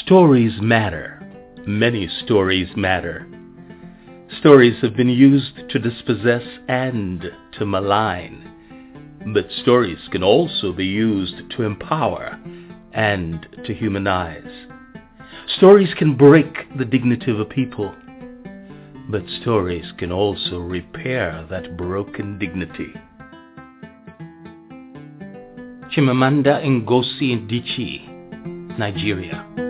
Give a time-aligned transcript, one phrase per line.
[0.00, 1.20] Stories matter.
[1.66, 3.26] Many stories matter.
[4.38, 7.24] Stories have been used to dispossess and
[7.58, 8.48] to malign.
[9.34, 12.40] But stories can also be used to empower
[12.92, 14.68] and to humanize.
[15.56, 17.94] Stories can break the dignity of a people,
[19.10, 22.94] but stories can also repair that broken dignity.
[25.94, 29.61] Chimamanda Ngozi Adichie, Nigeria.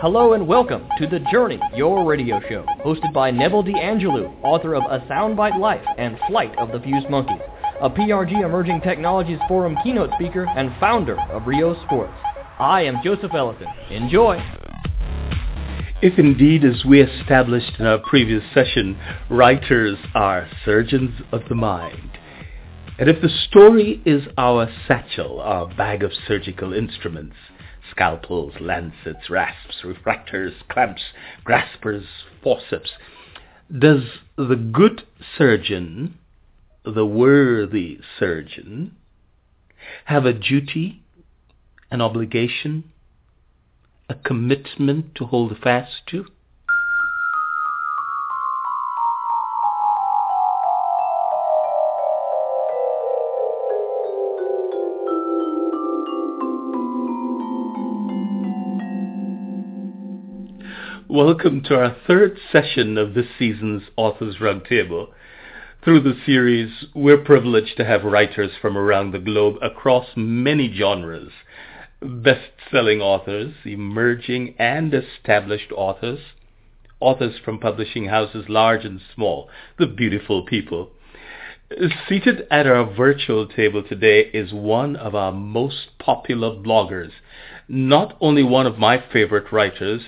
[0.00, 4.84] Hello and welcome to The Journey, your radio show, hosted by Neville DeAngelou, author of
[4.84, 7.40] A Soundbite Life and Flight of the Fused Monkeys,
[7.80, 12.14] a PRG Emerging Technologies Forum keynote speaker and founder of Rio Sports.
[12.60, 13.66] I am Joseph Ellison.
[13.90, 14.36] Enjoy!
[16.00, 18.96] If indeed, as we established in our previous session,
[19.28, 22.12] writers are surgeons of the mind,
[23.00, 27.34] and if the story is our satchel, our bag of surgical instruments,
[27.90, 31.02] scalpels, lancets, rasps, retractors, clamps,
[31.44, 32.04] graspers,
[32.42, 32.90] forceps.
[33.76, 34.02] Does
[34.36, 35.02] the good
[35.36, 36.18] surgeon,
[36.84, 38.96] the worthy surgeon,
[40.06, 41.02] have a duty,
[41.90, 42.84] an obligation,
[44.08, 46.26] a commitment to hold fast to?
[61.18, 65.08] Welcome to our third session of this season's Authors Roundtable.
[65.82, 71.32] Through the series, we're privileged to have writers from around the globe across many genres.
[72.00, 76.20] Best-selling authors, emerging and established authors,
[77.00, 80.92] authors from publishing houses large and small, the beautiful people.
[82.08, 87.10] Seated at our virtual table today is one of our most popular bloggers,
[87.66, 90.02] not only one of my favorite writers,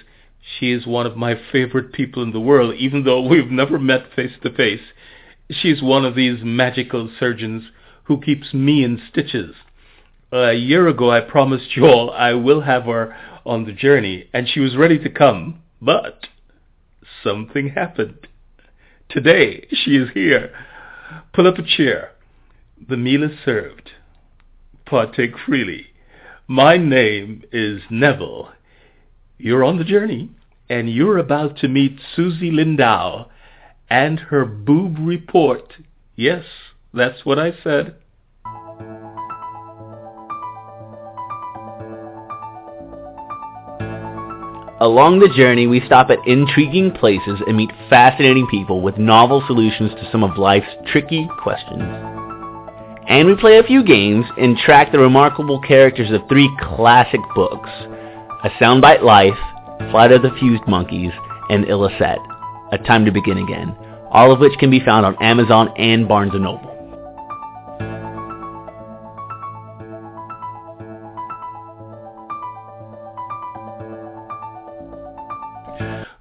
[0.59, 4.13] she is one of my favorite people in the world, even though we've never met
[4.15, 4.81] face to face.
[5.51, 7.65] She's one of these magical surgeons
[8.05, 9.55] who keeps me in stitches.
[10.33, 14.49] A year ago, I promised you all I will have her on the journey, and
[14.49, 16.27] she was ready to come, but
[17.23, 18.29] something happened.
[19.09, 20.53] Today, she is here.
[21.35, 22.13] Pull up a chair.
[22.89, 23.91] The meal is served.
[24.87, 25.87] Partake freely.
[26.47, 28.53] My name is Neville
[29.43, 30.31] you're on the journey,
[30.69, 33.27] and you're about to meet Susie Lindau
[33.89, 35.75] and her boob report.
[36.15, 36.45] Yes,
[36.95, 37.97] that's what I said.
[44.83, 49.91] Along the journey, we stop at intriguing places and meet fascinating people with novel solutions
[49.91, 51.83] to some of life's tricky questions.
[53.07, 57.69] And we play a few games and track the remarkable characters of three classic books
[58.43, 59.37] a Soundbite Life,
[59.91, 61.13] Flight of the Fused Monkeys,
[61.51, 62.17] and Illicet,
[62.73, 63.77] A Time to Begin Again,
[64.11, 66.69] all of which can be found on Amazon and Barnes & Noble.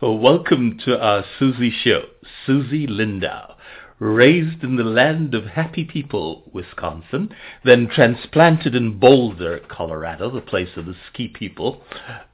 [0.01, 2.01] Welcome to our Susie show,
[2.45, 3.55] Susie Lindau
[3.99, 7.33] raised in the land of happy people, Wisconsin,
[7.65, 11.83] then transplanted in Boulder, Colorado, the place of the ski people.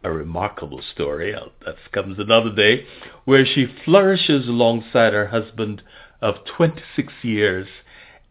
[0.04, 2.86] A remarkable story, uh, that comes another day,
[3.26, 5.82] where she flourishes alongside her husband
[6.22, 7.68] of 26 years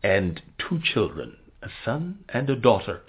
[0.02, 3.00] and two children, a son and a daughter.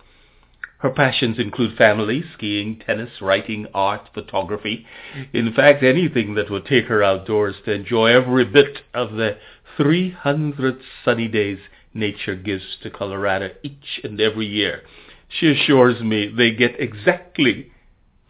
[0.80, 4.86] Her passions include family, skiing, tennis, writing, art, photography.
[5.34, 9.38] In fact, anything that would take her outdoors to enjoy every bit of the
[9.78, 11.60] 300 sunny days
[11.94, 14.82] nature gives to Colorado each and every year.
[15.28, 17.72] She assures me they get exactly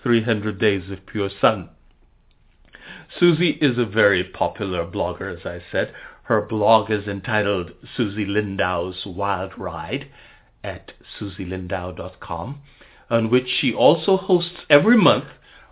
[0.03, 1.69] 300 days of pure sun.
[3.19, 5.93] Susie is a very popular blogger, as I said.
[6.23, 10.07] Her blog is entitled Susie Lindau's Wild Ride
[10.63, 12.61] at susielindau.com,
[13.09, 15.25] on which she also hosts every month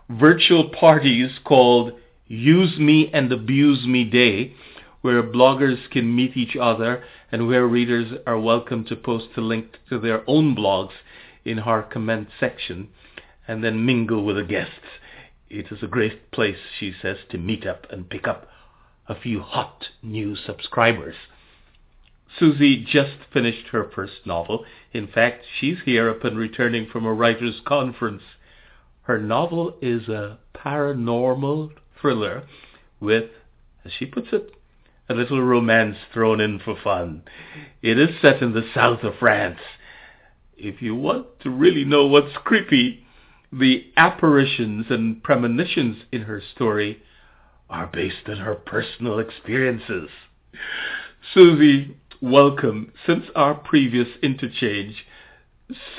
[0.10, 1.94] virtual parties called
[2.28, 4.56] Use Me and Abuse Me Day,
[5.04, 9.78] where bloggers can meet each other and where readers are welcome to post a link
[9.90, 10.94] to their own blogs
[11.44, 12.88] in her comment section
[13.46, 15.02] and then mingle with the guests.
[15.50, 18.48] It is a great place, she says, to meet up and pick up
[19.06, 21.16] a few hot new subscribers.
[22.40, 24.64] Susie just finished her first novel.
[24.94, 28.24] In fact, she's here upon returning from a writer's conference.
[29.02, 32.44] Her novel is a paranormal thriller
[33.02, 33.30] with,
[33.84, 34.54] as she puts it,
[35.10, 37.24] a little romance thrown in for fun.
[37.82, 39.60] It is set in the south of France.
[40.58, 43.06] If you want to really know what's creepy,
[43.52, 47.02] the apparitions and premonitions in her story
[47.70, 50.10] are based on her personal experiences.
[51.34, 52.92] Susie, welcome.
[53.06, 55.06] Since our previous interchange,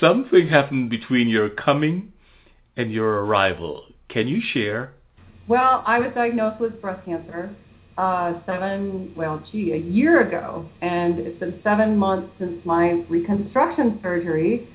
[0.01, 2.13] something happened between your coming
[2.77, 3.85] and your arrival.
[4.09, 4.93] Can you share?
[5.47, 7.55] Well, I was diagnosed with breast cancer
[7.97, 14.01] uh, seven, well, gee, a year ago, and it's been seven months since my reconstruction
[14.03, 14.69] surgery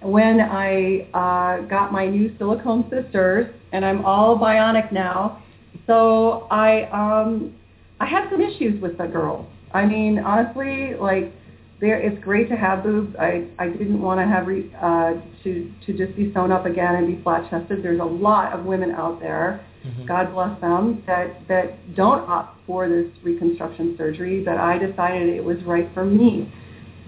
[0.00, 5.42] when I uh, got my new silicone sisters, and I'm all bionic now.
[5.86, 7.54] So I um,
[8.00, 9.46] I had some issues with the girls.
[9.72, 11.32] I mean, honestly, like
[11.80, 13.14] there, it's great to have boobs.
[13.18, 15.14] I I didn't want to have re, uh,
[15.44, 17.82] to to just be sewn up again and be flat chested.
[17.82, 20.06] There's a lot of women out there mm-hmm.
[20.06, 25.44] God bless them, that, that don't opt for this reconstruction surgery, that I decided it
[25.44, 26.52] was right for me.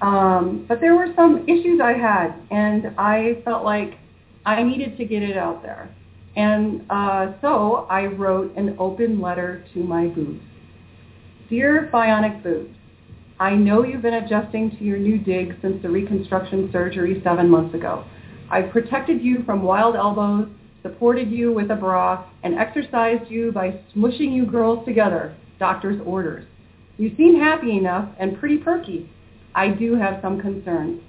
[0.03, 3.99] Um, but there were some issues I had, and I felt like
[4.45, 5.95] I needed to get it out there.
[6.37, 10.43] And uh, so I wrote an open letter to my boobs.
[11.49, 12.75] Dear Bionic Boobs,
[13.39, 17.75] I know you've been adjusting to your new dig since the reconstruction surgery seven months
[17.75, 18.05] ago.
[18.51, 20.49] I've protected you from wild elbows,
[20.85, 26.45] supported you with a bra, and exercised you by smushing you girls together, doctor's orders.
[26.99, 29.11] You seem happy enough and pretty perky.
[29.55, 31.01] I do have some concerns.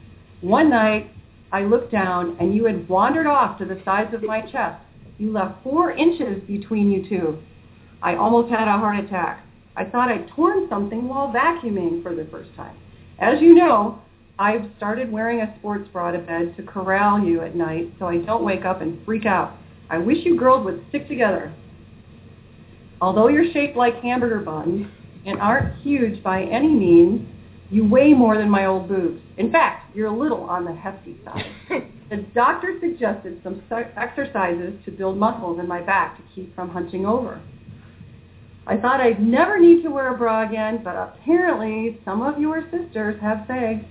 [0.41, 1.11] One night,
[1.51, 4.81] I looked down and you had wandered off to the sides of my chest.
[5.17, 7.39] You left four inches between you two.
[8.01, 9.45] I almost had a heart attack.
[9.75, 12.77] I thought I'd torn something while vacuuming for the first time.
[13.19, 14.01] As you know,
[14.37, 18.17] I've started wearing a sports bra to bed to corral you at night so I
[18.17, 19.55] don't wake up and freak out.
[19.89, 21.53] I wish you girls would stick together.
[23.01, 24.87] Although you're shaped like hamburger buns
[25.25, 27.27] and aren't huge by any means,
[27.69, 29.21] you weigh more than my old boobs.
[29.37, 31.45] In fact, you're a little on the hefty side.
[32.09, 33.61] the doctor suggested some
[33.97, 37.41] exercises to build muscles in my back to keep from hunching over.
[38.67, 42.63] I thought I'd never need to wear a bra again, but apparently some of your
[42.71, 43.85] sisters have sagged.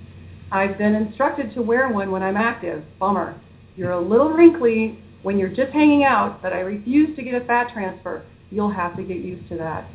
[0.50, 2.84] I've been instructed to wear one when I'm active.
[2.98, 3.40] Bummer.
[3.76, 7.44] You're a little wrinkly when you're just hanging out, but I refuse to get a
[7.46, 9.88] fat transfer, you'll have to get used to that.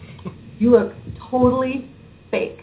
[0.58, 0.92] You look
[1.30, 1.90] totally
[2.32, 2.60] fake.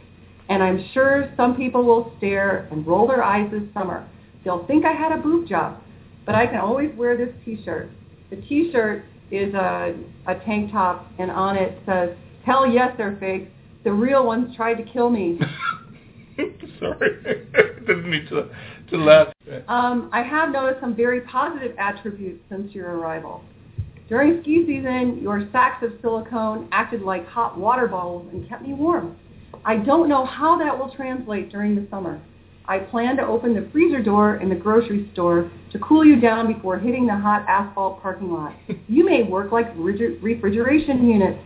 [0.49, 4.09] And I'm sure some people will stare and roll their eyes this summer.
[4.45, 5.81] They'll think I had a boob job,
[6.25, 7.91] but I can always wear this t-shirt.
[8.31, 9.97] The t-shirt is a,
[10.27, 12.11] a tank top, and on it says,
[12.45, 13.49] hell yes, they're fake.
[13.85, 15.39] The real ones tried to kill me.
[16.81, 17.45] Sorry.
[17.87, 18.51] Didn't mean to
[18.91, 19.33] to laugh.
[19.69, 23.43] Um, I have noticed some very positive attributes since your arrival.
[24.09, 28.73] During ski season, your sacks of silicone acted like hot water bottles and kept me
[28.73, 29.17] warm.
[29.65, 32.21] I don't know how that will translate during the summer.
[32.69, 36.53] I plan to open the freezer door in the grocery store to cool you down
[36.53, 38.55] before hitting the hot asphalt parking lot.
[38.89, 41.39] You may work like refrigeration units.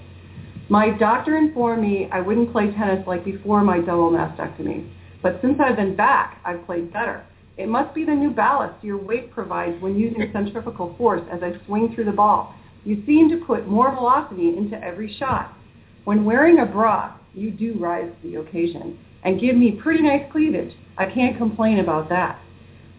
[0.69, 4.89] My doctor informed me I wouldn't play tennis like before my double mastectomy.
[5.23, 7.25] But since I've been back, I've played better.
[7.61, 11.63] It must be the new ballast your weight provides when using centrifugal force as I
[11.67, 12.55] swing through the ball.
[12.85, 15.53] You seem to put more velocity into every shot.
[16.05, 20.25] When wearing a bra, you do rise to the occasion and give me pretty nice
[20.33, 20.75] cleavage.
[20.97, 22.41] I can't complain about that.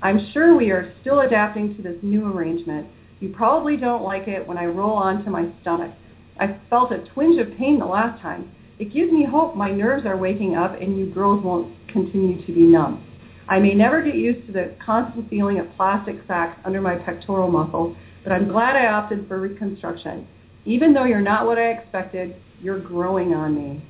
[0.03, 2.85] I'm sure we are still adapting to this new arrangement.
[3.19, 5.91] You probably don't like it when I roll onto my stomach.
[6.39, 8.51] I felt a twinge of pain the last time.
[8.77, 12.53] It gives me hope my nerves are waking up and you girls won't continue to
[12.53, 13.07] be numb.
[13.51, 17.51] I may never get used to the constant feeling of plastic sacks under my pectoral
[17.51, 20.25] muscle, but I'm glad I opted for reconstruction.
[20.63, 23.83] Even though you're not what I expected, you're growing on me.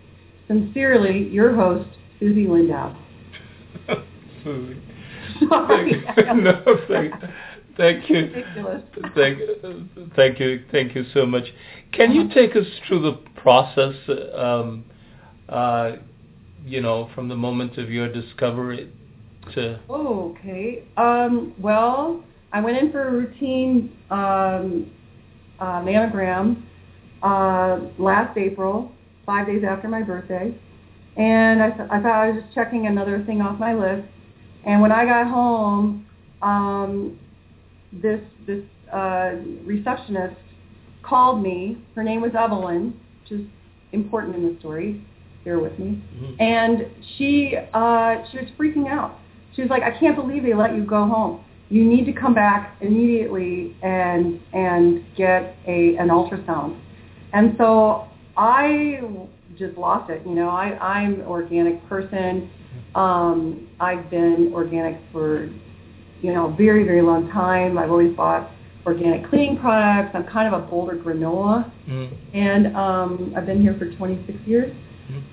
[0.48, 1.88] Sincerely, your host,
[2.20, 2.98] Susie Lindau.
[4.44, 4.82] Susie.
[5.48, 6.04] Sorry.
[6.34, 7.14] no, thank,
[7.78, 8.16] thank you.
[8.16, 8.82] Ridiculous.
[9.16, 9.40] Thank,
[10.16, 10.64] thank you.
[10.72, 11.46] Thank you so much.
[11.92, 13.94] Can you take us through the process?
[14.36, 14.86] Um,
[15.48, 15.98] uh,
[16.66, 18.92] you know, from the moment of your discovery
[19.54, 19.80] to?
[19.90, 20.84] Oh, okay.
[20.98, 24.92] Um, well, I went in for a routine um,
[25.60, 26.64] uh, mammogram
[27.24, 28.92] uh, last April,
[29.26, 30.58] five days after my birthday,
[31.18, 34.08] and I, th- I thought I was just checking another thing off my list.
[34.66, 36.06] And when I got home,
[36.42, 37.20] um,
[37.92, 39.32] this this uh,
[39.66, 40.38] receptionist
[41.04, 41.84] called me.
[41.96, 43.46] Her name was Evelyn, which is
[43.92, 45.06] important in the story
[45.44, 46.04] bear with me.
[46.16, 46.42] Mm-hmm.
[46.42, 46.86] And
[47.18, 49.20] she uh, she was freaking out.
[49.62, 51.46] She was like, I can't believe they let you go home.
[51.70, 56.82] You need to come back immediately and and get a an ultrasound.
[57.32, 59.02] And so I
[59.60, 60.26] just lost it.
[60.26, 62.50] You know, I, I'm an organic person.
[62.96, 65.46] Um, I've been organic for,
[66.24, 67.78] you know, a very, very long time.
[67.78, 68.50] I've always bought
[68.88, 70.16] organic cleaning products.
[70.16, 71.72] I'm kind of a Boulder granola.
[71.88, 72.18] Mm.
[72.34, 74.76] And um, I've been here for 26 years.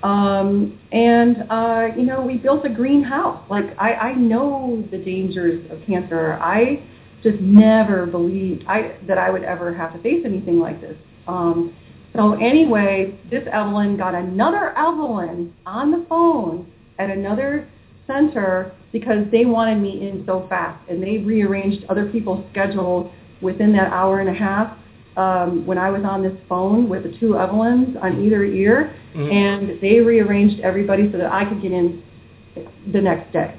[0.03, 3.43] Um, and, uh, you know, we built a greenhouse.
[3.49, 6.33] Like, I, I know the dangers of cancer.
[6.41, 6.83] I
[7.21, 10.95] just never believed I, that I would ever have to face anything like this.
[11.27, 11.75] Um,
[12.15, 17.69] so anyway, this Evelyn got another Evelyn on the phone at another
[18.07, 23.71] center because they wanted me in so fast, and they rearranged other people's schedules within
[23.73, 24.75] that hour and a half.
[25.19, 29.31] Um, when I was on this phone with the two Evelyns on either ear, Mhm.
[29.33, 32.01] and they rearranged everybody so that I could get in
[32.93, 33.51] the next day.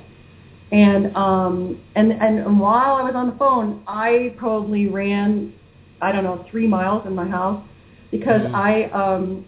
[0.72, 5.52] And um, and and while I was on the phone, I probably ran,
[6.00, 7.60] I don't know, three miles in my house
[8.10, 8.54] because Mhm.
[8.54, 9.44] I, um,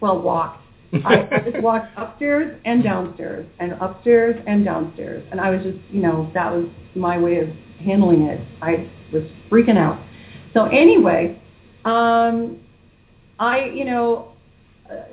[0.00, 0.58] well, walked.
[1.04, 5.78] I, I just walked upstairs and downstairs and upstairs and downstairs, and I was just,
[5.92, 6.66] you know, that was
[6.96, 7.48] my way of
[7.84, 8.40] handling it.
[8.60, 9.98] I was freaking out.
[10.54, 11.38] So anyway,
[11.84, 12.60] um,
[13.38, 14.32] I, you know,
[14.90, 15.04] uh,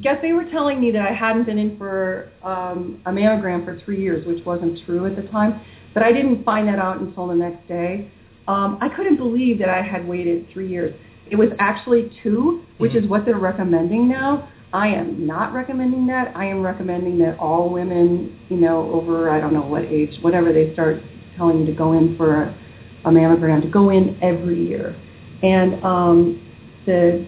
[0.00, 3.78] guess they were telling me that I hadn't been in for um, a mammogram for
[3.84, 5.60] three years, which wasn't true at the time.
[5.94, 8.10] But I didn't find that out until the next day.
[8.48, 10.94] Um, I couldn't believe that I had waited three years.
[11.30, 14.48] It was actually two, which is what they're recommending now.
[14.72, 16.34] I am not recommending that.
[16.34, 20.52] I am recommending that all women, you know, over I don't know what age, whatever
[20.52, 21.02] they start
[21.36, 22.58] telling you to go in for a,
[23.04, 24.96] a mammogram, to go in every year.
[25.42, 26.48] And um,
[26.86, 27.26] the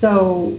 [0.00, 0.58] so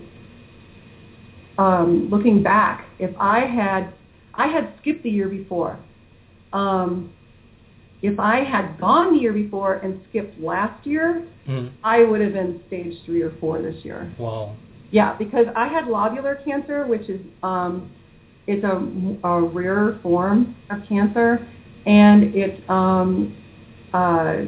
[1.58, 3.94] um, looking back, if I had,
[4.34, 5.80] I had skipped the year before.
[6.54, 7.14] Um,
[8.02, 11.72] if I had gone the year before and skipped last year, Mm.
[11.84, 14.14] I would have been stage three or four this year.
[14.18, 14.56] Wow.
[14.92, 17.90] Yeah, because I had lobular cancer, which is um,
[18.48, 21.48] it's a, a rare form of cancer,
[21.86, 23.36] and it's um,
[23.94, 24.42] uh,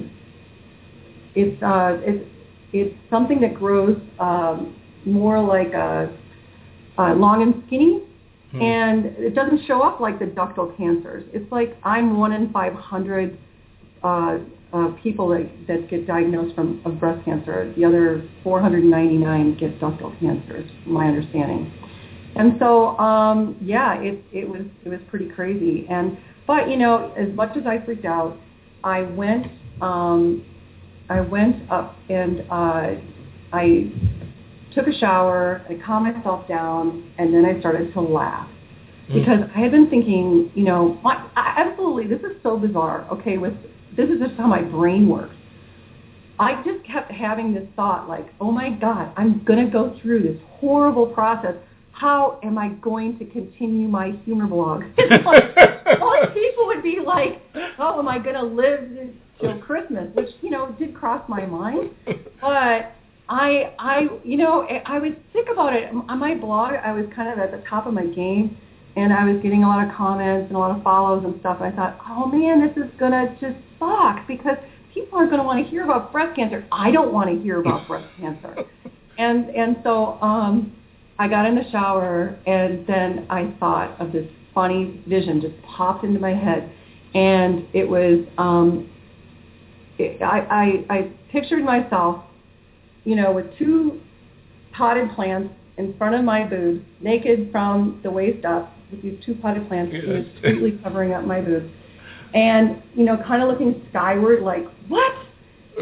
[1.35, 2.25] it's uh, it's
[2.73, 4.75] it's something that grows um,
[5.05, 6.11] more like a,
[6.97, 8.01] uh, long and skinny,
[8.53, 8.61] Hmm.
[8.61, 11.23] and it doesn't show up like the ductal cancers.
[11.33, 13.37] It's like I'm one in 500
[14.03, 14.37] uh,
[14.71, 17.73] uh, people that, that get diagnosed from of breast cancer.
[17.75, 21.71] The other 499 get ductal cancers, from my understanding.
[22.35, 25.87] And so, um, yeah, it, it was it was pretty crazy.
[25.89, 28.37] And but you know, as much as I freaked out,
[28.83, 29.47] I went
[29.81, 30.45] um,
[31.13, 32.95] I went up and uh,
[33.53, 33.91] I
[34.73, 38.49] took a shower, I calmed myself down, and then I started to laugh
[39.09, 39.15] Mm.
[39.15, 43.05] because I had been thinking, you know, my, I, absolutely, this is so bizarre.
[43.11, 43.53] Okay, with
[43.97, 45.35] this is just how my brain works.
[46.39, 50.23] I just kept having this thought, like, oh my God, I'm going to go through
[50.23, 51.55] this horrible process.
[51.91, 54.83] How am I going to continue my humor blog?
[54.97, 57.41] It's like, most people would be like,
[57.79, 58.89] oh, am I going to live
[59.39, 60.13] till Christmas?
[60.13, 61.91] Which, you know, did cross my mind.
[62.41, 62.93] But
[63.29, 65.89] I, I, you know, I was sick about it.
[65.93, 68.57] On my blog, I was kind of at the top of my game,
[68.95, 71.59] and I was getting a lot of comments and a lot of follows and stuff.
[71.61, 74.57] I thought, oh man, this is gonna just suck because
[74.93, 76.65] people aren't gonna want to hear about breast cancer.
[76.71, 78.55] I don't want to hear about breast cancer.
[79.17, 80.75] And and so um,
[81.17, 86.03] I got in the shower, and then I thought of this funny vision just popped
[86.03, 86.71] into my head,
[87.15, 88.89] and it was um,
[89.97, 90.39] it, I,
[90.89, 92.23] I I pictured myself
[93.05, 93.99] you know, with two
[94.71, 99.35] potted plants in front of my boobs, naked from the waist up, with these two
[99.35, 100.25] potted plants Yes.
[100.41, 101.69] completely covering up my boobs,
[102.33, 105.13] and you know, kind of looking skyward, like what?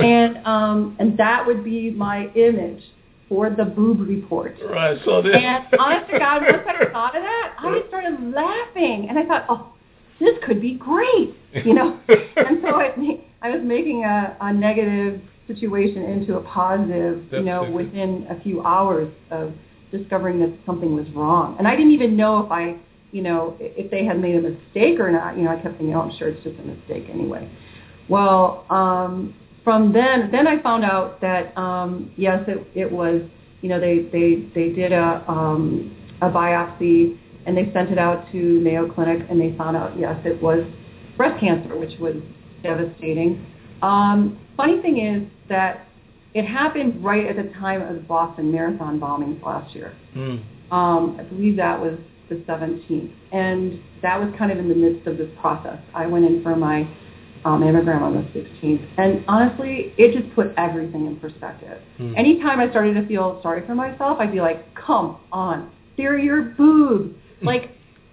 [0.01, 2.81] And um, and that would be my image
[3.27, 4.55] for the boob report.
[4.63, 4.97] Right.
[5.03, 5.35] So this.
[5.35, 9.25] And honest to God, once I thought of that, I just started laughing, and I
[9.25, 9.73] thought, oh,
[10.21, 11.99] this could be great, you know.
[12.07, 17.63] and so I, I was making a, a negative situation into a positive, you know,
[17.63, 17.86] Definitely.
[17.86, 19.53] within a few hours of
[19.91, 21.55] discovering that something was wrong.
[21.57, 22.77] And I didn't even know if I,
[23.12, 25.38] you know, if they had made a mistake or not.
[25.38, 27.51] You know, I kept thinking, oh, I'm sure it's just a mistake anyway.
[28.07, 33.21] Well, um, from then, then I found out that um, yes, it, it was.
[33.62, 38.31] You know, they they they did a um, a biopsy and they sent it out
[38.31, 40.65] to Mayo Clinic and they found out yes, it was
[41.15, 42.15] breast cancer, which was
[42.63, 43.45] devastating.
[43.81, 45.87] Um, funny thing is that
[46.33, 49.95] it happened right at the time of the Boston Marathon bombings last year.
[50.15, 50.43] Mm.
[50.71, 51.97] Um, I believe that was
[52.31, 53.13] the 17th.
[53.31, 55.77] And that was kind of in the midst of this process.
[55.93, 56.83] I went in for my
[57.43, 58.87] uh, mammogram on the 16th.
[58.97, 61.81] And honestly, it just put everything in perspective.
[61.97, 62.13] Hmm.
[62.15, 66.41] Anytime I started to feel sorry for myself, I'd be like, come on, they're your
[66.41, 67.15] boobs.
[67.43, 67.71] Like,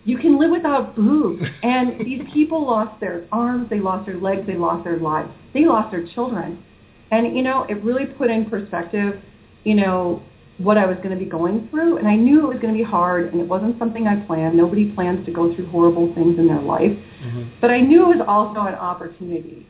[0.08, 1.42] you can live without boobs.
[1.62, 5.66] And these people lost their arms, they lost their legs, they lost their lives, they
[5.66, 6.64] lost their children.
[7.10, 9.20] And, you know, it really put in perspective,
[9.64, 10.22] you know,
[10.56, 11.98] what I was going to be going through.
[11.98, 14.56] And I knew it was going to be hard, and it wasn't something I planned.
[14.56, 16.96] Nobody plans to go through horrible things in their life.
[17.22, 17.46] Mhm.
[17.60, 19.66] But I knew it was also an opportunity,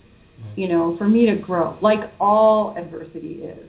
[0.56, 3.66] you know, for me to grow, like all adversity is.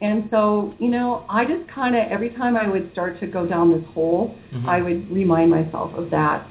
[0.00, 3.46] And so, you know, I just kind of, every time I would start to go
[3.46, 4.68] down this hole, Mhm.
[4.68, 6.46] I would remind myself of that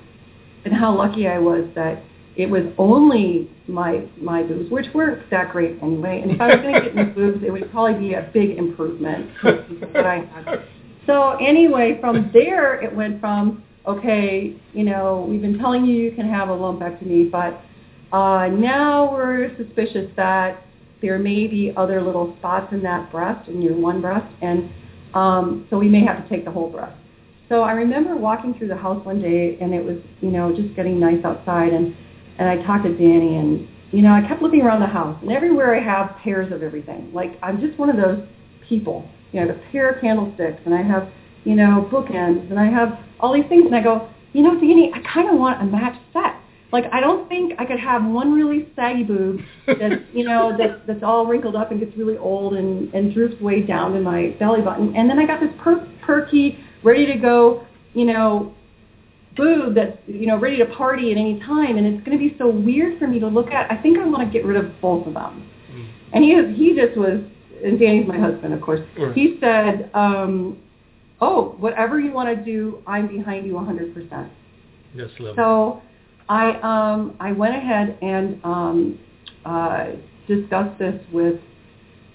[0.66, 2.00] and how lucky I was that
[2.36, 6.22] it was only my my boobs, which weren't that great anyway.
[6.22, 8.58] And if I was going to get new boobs, it would probably be a big
[8.58, 9.54] improvement to
[9.94, 10.64] what I had.
[11.06, 16.12] So anyway, from there it went from okay, you know, we've been telling you you
[16.12, 17.62] can have a lumpectomy, but
[18.12, 20.64] uh, now we're suspicious that
[21.06, 24.72] there may be other little spots in that breast, in your one breast, and
[25.14, 26.98] um, so we may have to take the whole breast.
[27.48, 30.76] So I remember walking through the house one day, and it was, you know, just
[30.76, 31.96] getting nice outside, and
[32.40, 35.32] and I talked to Danny, and you know, I kept looking around the house, and
[35.32, 37.12] everywhere I have pairs of everything.
[37.14, 38.28] Like I'm just one of those
[38.68, 39.08] people.
[39.32, 41.08] You know, I have a pair of candlesticks, and I have,
[41.44, 44.92] you know, bookends, and I have all these things, and I go, you know, Danny,
[44.92, 46.42] I kind of want a match set.
[46.76, 50.86] Like I don't think I could have one really saggy boob that's, you know, that
[50.86, 54.36] that's all wrinkled up and gets really old and and droops way down to my
[54.40, 58.54] belly button, and then I got this per- perky, ready to go, you know,
[59.38, 62.36] boob that's you know ready to party at any time, and it's going to be
[62.38, 63.72] so weird for me to look at.
[63.72, 65.50] I think I want to get rid of both of them.
[65.72, 65.88] Mm.
[66.12, 67.22] And he he just was,
[67.64, 68.82] and Danny's my husband, of course.
[69.00, 69.14] Right.
[69.14, 70.58] He said, um,
[71.22, 74.30] "Oh, whatever you want to do, I'm behind you 100%."
[74.98, 75.36] That's lovely.
[75.38, 75.82] So
[76.28, 79.00] I um, I went ahead and um,
[79.46, 79.88] uh,
[80.28, 81.40] discussed this with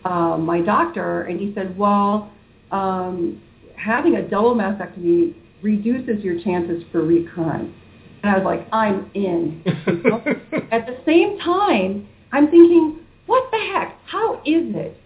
[0.04, 2.30] uh, my doctor, and he said, "Well,
[2.72, 3.40] um,
[3.76, 7.72] having a double mastectomy reduces your chances for recurrence."
[8.22, 9.62] And I was like, "I'm in."
[10.72, 13.96] At the same time, I'm thinking, "What the heck?
[14.06, 14.96] How is it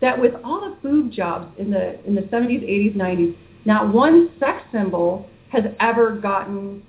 [0.00, 4.30] that with all the boob jobs in the in the 70s, 80s, 90s, not one
[4.38, 6.82] sex symbol has ever gotten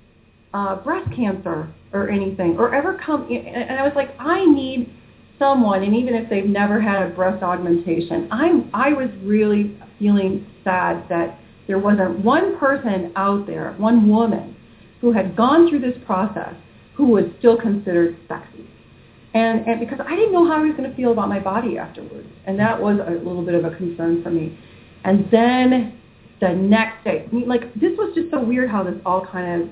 [0.54, 3.28] uh, breast cancer or anything, or ever come.
[3.30, 4.92] And I was like, I need
[5.38, 10.46] someone, and even if they've never had a breast augmentation, I'm I was really feeling
[10.64, 14.56] sad that there wasn't one person out there, one woman,
[15.00, 16.54] who had gone through this process
[16.96, 18.68] who was still considered sexy.
[19.34, 21.78] And, and because I didn't know how I was going to feel about my body
[21.78, 24.58] afterwards, and that was a little bit of a concern for me.
[25.04, 26.00] And then
[26.40, 29.62] the next day, I mean, like this was just so weird how this all kind
[29.62, 29.68] of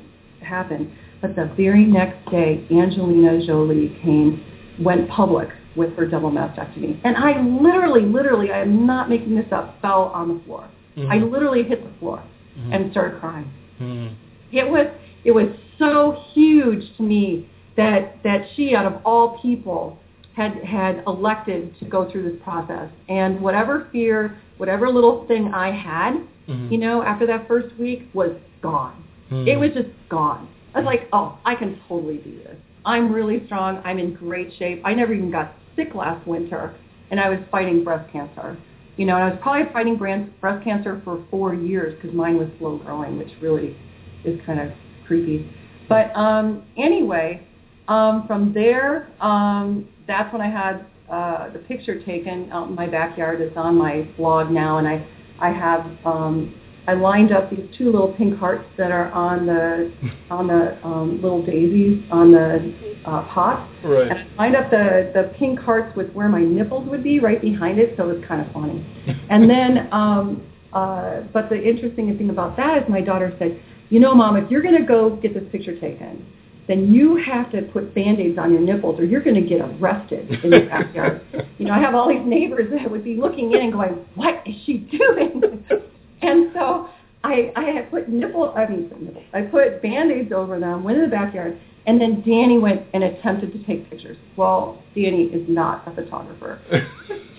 [0.47, 0.91] happened.
[1.21, 4.43] But the very next day, Angelina Jolie came,
[4.81, 9.51] went public with her double mastectomy, and I literally, literally, I am not making this
[9.53, 10.65] up, fell on the floor.
[10.97, 11.11] Mhm.
[11.13, 12.21] I literally hit the floor
[12.59, 12.75] Mhm.
[12.75, 13.51] and started crying.
[13.81, 14.11] Mm.
[14.53, 14.87] It was
[15.25, 19.99] it was so huge to me that that she, out of all people,
[20.35, 22.89] had had elected to go through this process.
[23.09, 26.15] And whatever fear, whatever little thing I had,
[26.49, 26.71] Mhm.
[26.71, 28.31] you know, after that first week was
[28.63, 28.95] gone.
[29.31, 29.47] Mhm.
[29.47, 30.49] It was just gone.
[30.75, 32.57] I was like, oh, I can totally do this.
[32.85, 33.81] I'm really strong.
[33.85, 34.83] I'm in great shape.
[34.85, 36.75] I never even got sick last winter,
[37.11, 38.57] and I was fighting breast cancer.
[38.97, 42.49] You know, and I was probably fighting breast cancer for four years because mine was
[42.59, 43.77] slow growing, which really
[44.25, 44.71] is kind of
[45.07, 45.51] creepy.
[45.89, 47.47] But um, anyway,
[47.89, 52.87] um, from there, um, that's when I had uh, the picture taken out in my
[52.87, 53.41] backyard.
[53.41, 55.07] It's on my blog now, and I
[55.41, 56.55] I have um,
[56.89, 59.93] I lined up these two little pink hearts that are on the
[60.31, 63.69] on the um, little daisies on the uh, pot.
[63.85, 64.11] Right.
[64.11, 67.41] And I lined up the the pink hearts with where my nipples would be right
[67.41, 68.87] behind it, so it was kind of funny.
[69.29, 73.99] And then, um, uh, but the interesting thing about that is my daughter said, you
[73.99, 76.25] know, mom, if you're going to go get this picture taken,
[76.69, 80.29] then you have to put band-aids on your nipples or you're going to get arrested
[80.45, 81.23] in the backyard.
[81.59, 84.43] you know, I have all these neighbors that would be looking in and going, what
[84.47, 85.65] is she doing?
[86.23, 86.89] and so
[87.25, 91.05] I, I had put nipple, I mean, nipple, I put band-aids over them, went in
[91.05, 94.17] the backyard, and then Danny went and attempted to take pictures.
[94.37, 96.61] Well, Danny is not a photographer.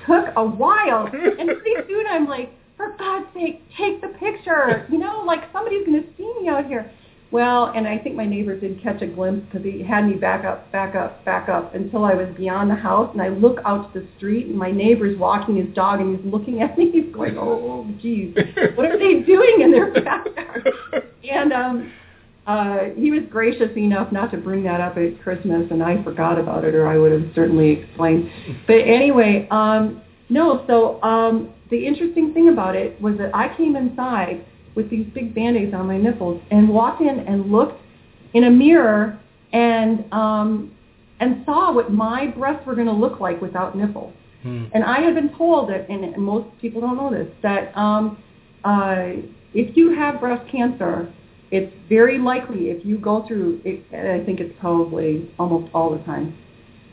[0.07, 1.05] took a while.
[1.07, 4.87] And pretty soon I'm like, for God's sake, take the picture.
[4.89, 6.91] You know, like somebody's going to see me out here.
[7.29, 10.45] Well, and I think my neighbor did catch a glimpse because he had me back
[10.45, 13.09] up, back up, back up until I was beyond the house.
[13.11, 16.31] And I look out to the street, and my neighbor's walking his dog, and he's
[16.31, 16.89] looking at me.
[16.91, 18.33] He's going, "Oh, geez,
[18.75, 20.69] what are they doing in their backyard?"
[21.29, 21.91] And um,
[22.47, 26.39] uh, he was gracious enough not to bring that up at Christmas, and I forgot
[26.39, 28.31] about it, or I would have certainly explained.
[28.65, 30.63] But anyway, um, no.
[30.67, 34.45] So um, the interesting thing about it was that I came inside
[34.77, 37.81] with these big band-aids on my nipples and walked in and looked
[38.33, 39.19] in a mirror
[39.51, 40.71] and um,
[41.19, 44.13] and saw what my breasts were going to look like without nipples.
[44.43, 44.65] Hmm.
[44.73, 48.23] And I had been told that, and most people don't know this, that um,
[48.63, 49.13] uh,
[49.55, 51.11] if you have breast cancer,
[51.49, 55.89] it's very likely if you go through, it, and I think it's probably almost all
[55.89, 56.37] the time,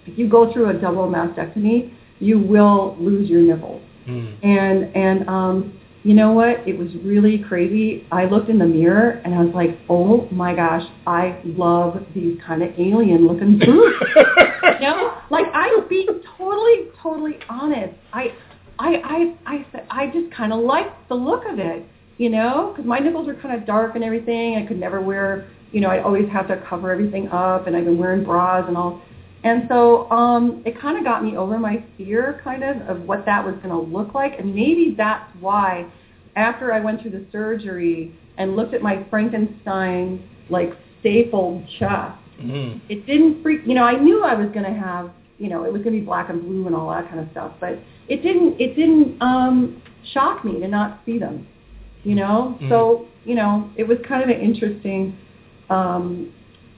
[0.07, 3.83] if you go through a double mastectomy, you will lose your nipples.
[4.09, 4.45] Mm.
[4.45, 6.69] And and um, you know what?
[6.69, 8.07] It was really crazy.
[8.13, 12.39] I looked in the mirror and I was like, oh my gosh, I love these
[12.47, 13.97] kind of alien looking boobs.
[14.81, 17.95] you know, like I'm being totally, totally honest.
[18.13, 18.35] I,
[18.79, 21.87] I, I, I said I just kind of liked the look of it.
[22.17, 24.57] You know, because my nipples are kind of dark and everything.
[24.57, 27.87] I could never wear, you know, I always have to cover everything up, and I've
[27.87, 29.03] been wearing bras and all.
[29.45, 33.27] And so um, it kind of got me over my fear, kind of, of what
[33.27, 34.39] that was going to look like.
[34.39, 35.87] And maybe that's why,
[36.35, 42.79] after I went through the surgery and looked at my Frankenstein like stapled chest, mm-hmm.
[42.89, 43.61] it didn't freak.
[43.67, 46.01] You know, I knew I was going to have, you know, it was going to
[46.01, 47.79] be black and blue and all that kind of stuff, but
[48.09, 48.59] it didn't.
[48.59, 51.47] It didn't um, shock me to not see them.
[52.03, 52.71] You know, mm-hmm.
[52.71, 55.17] so you know, it was kind of an interesting
[55.71, 56.33] um,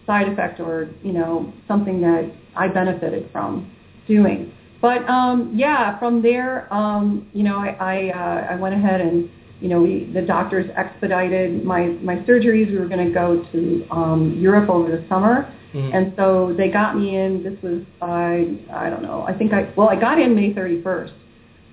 [0.07, 3.71] side effect or you know something that I benefited from
[4.07, 4.53] doing.
[4.81, 9.29] But um, yeah, from there, um, you know, I I, uh, I went ahead and
[9.61, 12.71] you know we the doctors expedited my my surgeries.
[12.71, 15.95] We were going to go to um, Europe over the summer, mm-hmm.
[15.95, 17.43] and so they got me in.
[17.43, 19.23] This was I I don't know.
[19.23, 21.13] I think I well I got in May 31st,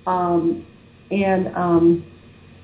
[0.06, 0.66] um,
[1.10, 2.04] and um,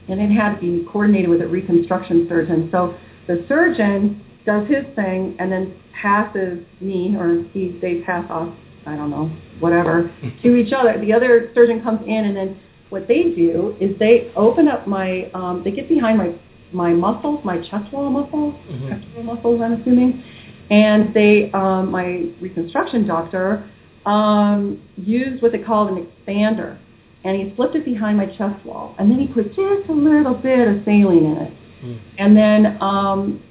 [0.08, 2.70] and it had to be coordinated with a reconstruction surgeon.
[2.72, 8.54] So the surgeon does his thing and then passes me or he they pass off
[8.86, 10.10] I don't know whatever
[10.42, 10.98] to each other.
[10.98, 15.30] The other surgeon comes in and then what they do is they open up my
[15.32, 16.34] um, they get behind my
[16.72, 18.88] my muscles, my chest wall muscles, mm-hmm.
[18.88, 20.22] pectoral muscles, I'm assuming,
[20.70, 23.68] and they um, my reconstruction doctor
[24.06, 26.78] um, used what they call an expander,
[27.24, 30.34] and he slipped it behind my chest wall, and then he put just a little
[30.34, 31.52] bit of saline in it,
[31.84, 32.00] mm.
[32.18, 33.42] and then um,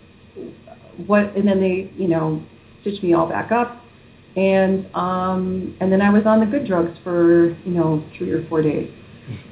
[1.07, 2.43] what and then they you know
[2.81, 3.81] stitched me all back up.
[4.35, 8.47] And um and then I was on the good drugs for you know three or
[8.47, 8.91] four days.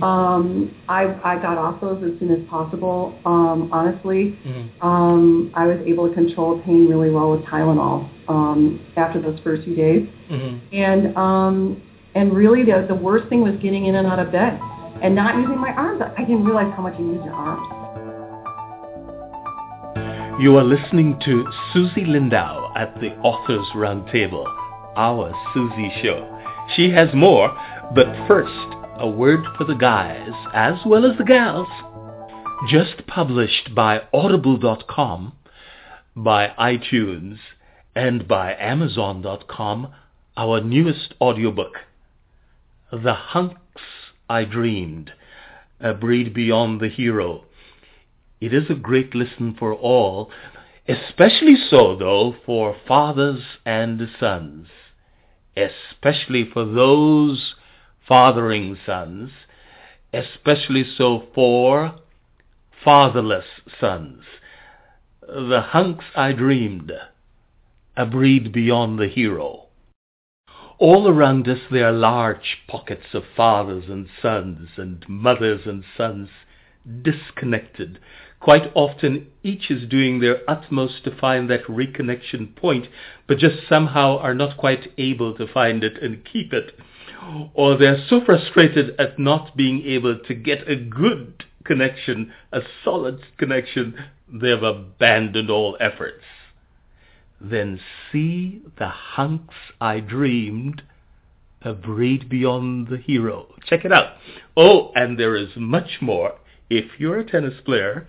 [0.02, 3.20] Um I I got off those as soon as possible.
[3.26, 4.88] Um honestly mm-hmm.
[4.88, 9.64] um I was able to control pain really well with Tylenol um after those first
[9.64, 10.08] few days.
[10.32, 10.76] Mm-hmm.
[10.76, 11.82] and um
[12.16, 14.60] and really the the worst thing was getting in and out of bed
[15.04, 16.02] and not using my arms.
[16.18, 17.77] I didn't realize how much you use your arms
[20.40, 24.46] you are listening to Susie Lindau at the Authors Roundtable,
[24.96, 26.40] our Susie show.
[26.76, 27.50] She has more,
[27.96, 28.54] but first,
[29.00, 31.68] a word for the guys as well as the gals.
[32.70, 35.34] Just published by Audible.com,
[36.16, 37.38] by iTunes,
[37.96, 39.92] and by Amazon.com,
[40.38, 41.74] our newest audiobook,
[42.92, 43.82] The Hunks
[44.30, 45.14] I Dreamed,
[45.80, 47.47] A Breed Beyond the Hero,
[48.40, 50.30] it is a great lesson for all,
[50.88, 54.68] especially so, though, for fathers and sons,
[55.56, 57.56] especially for those
[58.08, 59.32] fathering sons,
[60.14, 61.96] especially so for
[62.84, 63.46] fatherless
[63.80, 64.24] sons.
[65.22, 66.92] The hunks I dreamed,
[67.98, 69.64] a breed beyond the hero.
[70.80, 76.30] All around us there are large pockets of fathers and sons and mothers and sons
[77.02, 78.00] disconnected
[78.40, 82.88] Quite often, each is doing their utmost to find that reconnection point,
[83.28, 86.80] but just somehow are not quite able to find it and keep it.
[87.54, 93.20] Or they're so frustrated at not being able to get a good connection, a solid
[93.38, 93.96] connection,
[94.32, 96.24] they've abandoned all efforts.
[97.42, 97.80] Then
[98.12, 100.84] see the hunks I dreamed,
[101.62, 103.54] a breed beyond the hero.
[103.66, 104.14] Check it out.
[104.56, 106.36] Oh, and there is much more.
[106.70, 108.08] If you're a tennis player,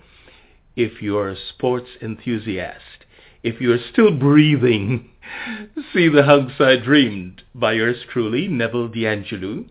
[0.79, 3.05] if you're a sports enthusiast,
[3.43, 5.11] if you're still breathing,
[5.93, 9.69] see The Hunks I Dreamed by yours truly, Neville DeAngelou.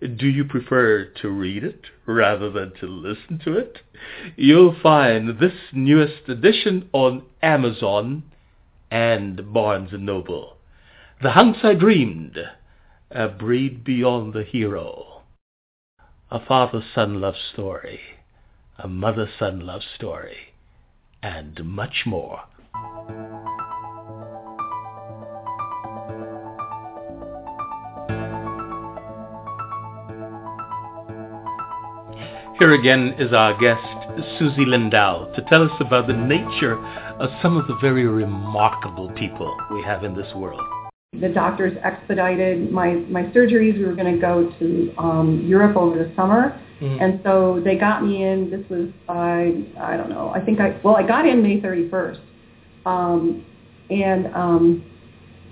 [0.00, 3.80] Do you prefer to read it rather than to listen to it?
[4.34, 8.22] You'll find this newest edition on Amazon
[8.90, 10.56] and Barnes & Noble.
[11.22, 12.38] The Hunks I Dreamed,
[13.10, 15.24] A Breed Beyond the Hero.
[16.30, 18.00] A father-son love story
[18.78, 20.54] a mother-son love story,
[21.22, 22.40] and much more.
[32.58, 33.82] Here again is our guest,
[34.38, 36.78] Susie Lindau, to tell us about the nature
[37.18, 40.62] of some of the very remarkable people we have in this world.
[41.20, 43.76] The doctors expedited my, my surgeries.
[43.76, 47.02] We were going to go to um, Europe over the summer Mm-hmm.
[47.02, 48.50] And so they got me in.
[48.50, 52.20] This was, I, I don't know, I think I, well, I got in May 31st.
[52.84, 53.46] Um,
[53.88, 54.84] and, um,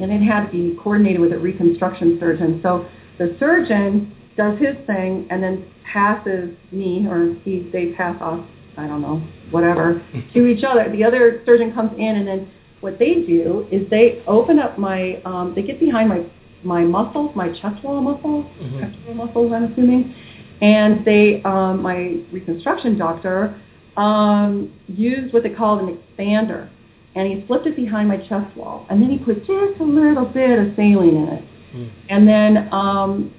[0.00, 2.60] and it had to be coordinated with a reconstruction surgeon.
[2.62, 2.88] So
[3.18, 8.44] the surgeon does his thing and then passes me, or he, they pass off,
[8.76, 10.02] I don't know, whatever,
[10.34, 10.90] to each other.
[10.90, 15.20] The other surgeon comes in, and then what they do is they open up my,
[15.24, 16.24] um, they get behind my
[16.62, 18.80] my muscles, my chest wall muscles, mm-hmm.
[18.80, 20.14] chest wall muscles, I'm assuming,
[20.60, 23.60] and they, um, my reconstruction doctor,
[23.96, 26.68] um, used what they called an expander,
[27.14, 30.24] and he slipped it behind my chest wall, and then he put just a little
[30.24, 31.44] bit of saline in it,
[31.74, 31.90] mm.
[32.08, 33.34] and then um,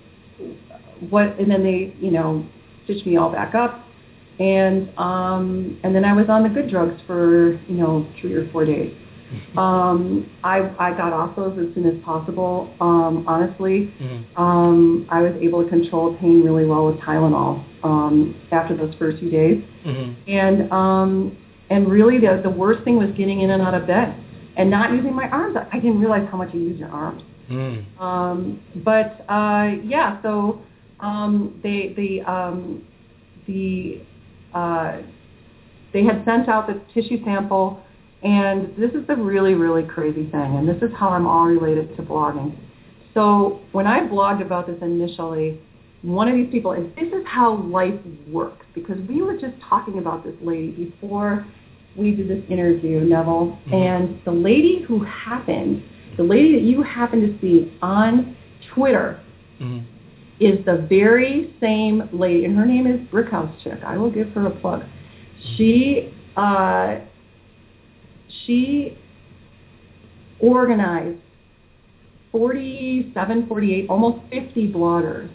[1.10, 2.46] what and then they you know
[2.84, 3.84] stitched me all back up
[4.40, 8.50] and um and then I was on the good drugs for you know three or
[8.52, 8.96] four days.
[9.58, 12.74] Um, I I got off those as soon as possible.
[12.82, 14.42] Um, honestly, mm-hmm.
[14.42, 19.20] um, I was able to control pain really well with Tylenol um, after those first
[19.20, 20.30] few days, mm-hmm.
[20.30, 21.38] and um,
[21.70, 24.16] and really the the worst thing was getting in and out of bed
[24.58, 25.56] and not using my arms.
[25.72, 27.24] I didn't realize how much you use your arms.
[27.50, 28.00] Mm.
[28.00, 30.62] Um, but uh, yeah, so
[31.00, 32.88] um, they the um,
[33.48, 34.02] the
[34.54, 35.02] uh,
[35.94, 37.84] they had sent out the tissue sample,
[38.24, 41.96] and this is the really really crazy thing, and this is how I'm all related
[41.98, 42.56] to blogging.
[43.14, 45.60] So when I blogged about this initially,
[46.02, 50.00] one of these people, and this is how life works, because we were just talking
[50.00, 51.46] about this lady before
[51.98, 53.74] we did this interview, Neville, mm-hmm.
[53.74, 55.84] and the lady who happened,
[56.18, 58.36] the lady that you happened to see on
[58.74, 59.22] Twitter.
[59.60, 59.98] Mm-hmm
[60.42, 63.80] is the very same lady, and her name is Brickhouse Chick.
[63.86, 64.82] I will give her a plug.
[65.56, 66.96] She uh,
[68.46, 68.98] she
[70.40, 71.20] organized
[72.32, 75.30] 47, 48, almost 50 bloggers,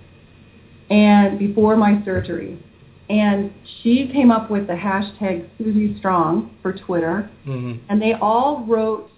[0.90, 2.62] and before my surgery,
[3.08, 7.78] and she came up with the hashtag Susie Strong for Twitter, mm-hmm.
[7.88, 9.10] and they all wrote,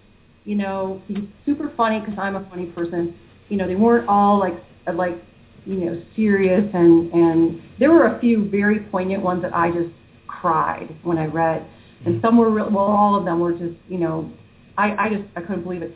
[0.44, 1.00] you know,
[1.46, 3.14] super funny because I'm a funny person.
[3.48, 4.54] You know, they weren't all like
[4.94, 5.14] like
[5.68, 9.90] you know, serious and, and there were a few very poignant ones that I just
[10.26, 11.66] cried when I read.
[12.06, 14.30] And some were, real, well, all of them were just, you know,
[14.76, 15.94] I, I just, I couldn't believe it.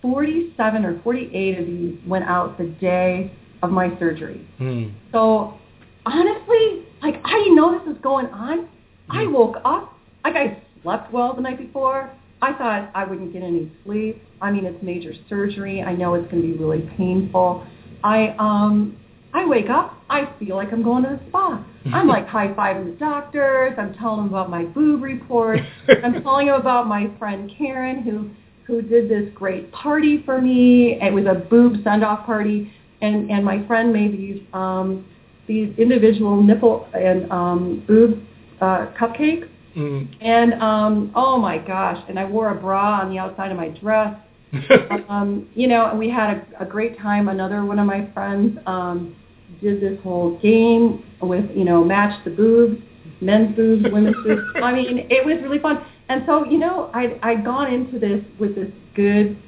[0.00, 4.46] 47 or 48 of these went out the day of my surgery.
[4.60, 4.92] Mm.
[5.12, 5.58] So
[6.04, 8.64] honestly, like I didn't know this was going on.
[8.64, 8.68] Mm.
[9.10, 12.12] I woke up, like I slept well the night before.
[12.40, 14.20] I thought I wouldn't get any sleep.
[14.40, 15.80] I mean, it's major surgery.
[15.80, 17.64] I know it's going to be really painful.
[18.02, 18.96] I um
[19.32, 21.64] I wake up, I feel like I'm going to the spa.
[21.86, 23.72] I'm like high-fiving the doctors.
[23.78, 25.60] I'm telling them about my boob report.
[25.88, 28.30] I'm telling them about my friend Karen who
[28.66, 30.98] who did this great party for me.
[31.00, 32.70] It was a boob send-off party,
[33.00, 35.06] and and my friend made these um,
[35.48, 38.22] these individual nipple and um, boob
[38.60, 39.48] uh, cupcakes.
[39.74, 40.14] Mm.
[40.20, 42.04] And um, oh my gosh!
[42.08, 44.14] And I wore a bra on the outside of my dress.
[45.08, 47.28] um, you know, and we had a, a great time.
[47.28, 49.16] Another one of my friends um,
[49.62, 52.82] did this whole game with, you know, match the boobs,
[53.20, 54.42] men's boobs, women's boobs.
[54.62, 55.84] I mean, it was really fun.
[56.08, 59.38] And so, you know, I'd, I'd gone into this with this good,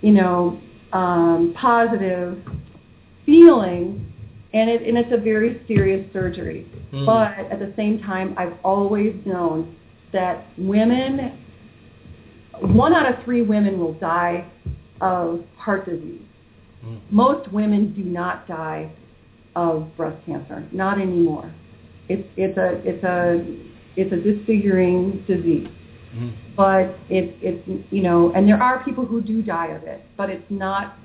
[0.00, 0.60] you know,
[0.92, 2.42] um, positive
[3.24, 4.12] feeling,
[4.52, 6.66] and, it, and it's a very serious surgery.
[6.92, 7.06] Mm.
[7.06, 9.76] But at the same time, I've always known
[10.12, 11.38] that women,
[12.60, 14.46] one out of three women will die
[15.00, 16.20] of heart disease.
[16.84, 17.00] Mm.
[17.10, 18.90] Most women do not die
[19.56, 20.66] of breast cancer.
[20.72, 21.52] Not anymore.
[22.08, 23.44] It's it's a it's a
[23.96, 25.68] it's a disfiguring disease.
[26.14, 26.30] Mm-hmm.
[26.56, 30.30] But it's it's you know, and there are people who do die of it, but
[30.30, 30.96] it's not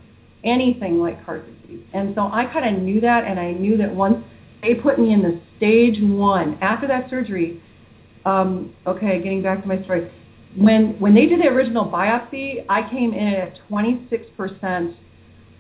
[0.44, 1.84] anything like heart disease.
[1.94, 4.24] And so I kind of knew that, and I knew that once
[4.62, 7.62] they put me in the stage one after that surgery.
[8.26, 10.12] Um, okay, getting back to my story.
[10.58, 14.96] When when they did the original biopsy, I came in at 26%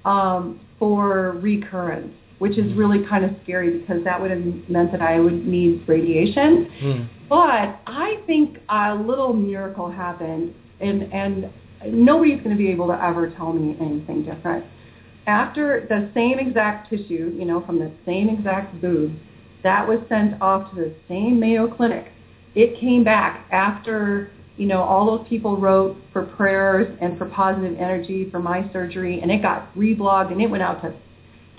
[0.04, 5.02] um, for recurrence which is really kind of scary because that would have meant that
[5.02, 6.71] I would need radiation.
[6.82, 7.10] Mm.
[7.30, 11.52] But I think a little miracle happened, and and
[11.88, 14.65] nobody's going to be able to ever tell me anything different.
[15.26, 19.13] After the same exact tissue, you know, from the same exact boob,
[19.63, 22.12] that was sent off to the same Mayo Clinic.
[22.56, 27.78] It came back after, you know, all those people wrote for prayers and for positive
[27.78, 30.93] energy for my surgery, and it got reblogged and it went out to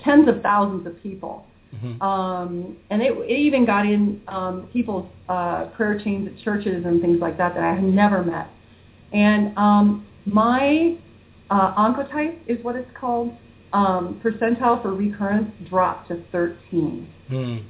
[0.03, 1.45] tens of thousands of people.
[1.75, 2.01] Mm-hmm.
[2.01, 7.01] Um, and it, it even got in um, people's uh, prayer chains at churches and
[7.01, 8.49] things like that that I had never met.
[9.13, 10.97] And um, my
[11.49, 13.35] uh, oncotype is what it's called.
[13.71, 17.63] Um, percentile for recurrence dropped to 13, mm.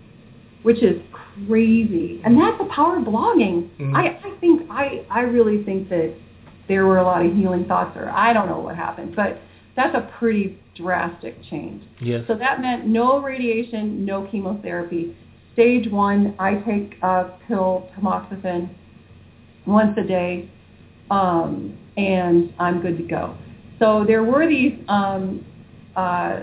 [0.64, 1.02] which is
[1.46, 2.22] crazy.
[2.24, 3.70] And that's the power of blogging.
[3.78, 3.94] Mm.
[3.94, 6.16] I, I think I, I really think that
[6.70, 9.42] there were a lot of healing thoughts, or I don't know what happened, but
[9.76, 11.84] that's a pretty drastic change.
[12.02, 12.24] Yes.
[12.28, 15.16] So that meant no radiation, no chemotherapy.
[15.54, 18.70] Stage one, I take a pill, tamoxifen,
[19.66, 20.50] once a day,
[21.12, 23.38] um, and I'm good to go.
[23.78, 24.74] So there were these.
[24.88, 25.46] Um,
[25.96, 26.42] uh,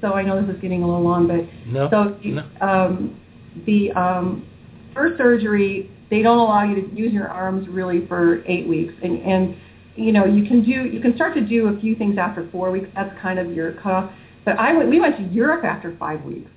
[0.00, 2.42] so I know this is getting a little long, but no, so the, no.
[2.60, 3.20] Um,
[3.66, 4.48] the um,
[4.94, 9.20] first surgery, they don't allow you to use your arms really for eight weeks, and
[9.22, 9.56] and
[9.96, 12.70] you know you can do you can start to do a few things after four
[12.70, 12.88] weeks.
[12.94, 14.12] That's kind of your cutoff.
[14.44, 16.50] But I went, we went to Europe after five weeks,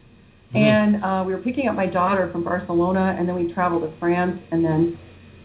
[0.54, 0.58] mm-hmm.
[0.58, 4.00] and uh, we were picking up my daughter from Barcelona, and then we traveled to
[4.00, 5.00] France, and then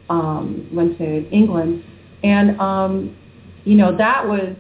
[0.09, 1.85] um, went to England,
[2.22, 3.16] and um,
[3.64, 4.57] you know that was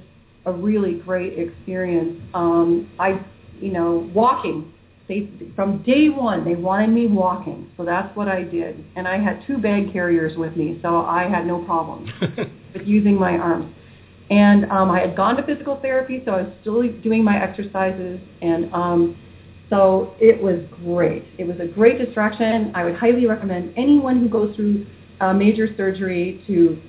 [0.46, 2.20] a really great experience.
[2.34, 3.24] Um, I,
[3.60, 4.72] you know, walking.
[5.08, 8.84] They from day one they wanted me walking, so that's what I did.
[8.94, 12.12] And I had two bag carriers with me, so I had no problem
[12.74, 13.74] with using my arms.
[14.30, 18.20] And um, I had gone to physical therapy, so I was still doing my exercises,
[18.42, 19.18] and um,
[19.68, 21.24] so it was great.
[21.38, 22.70] It was a great distraction.
[22.74, 24.86] I would highly recommend anyone who goes through
[25.20, 26.80] uh, major surgery to